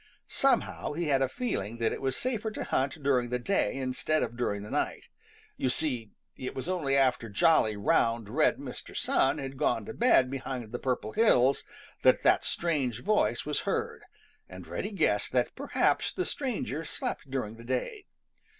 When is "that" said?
1.77-1.93, 12.01-12.23, 12.23-12.43, 15.33-15.53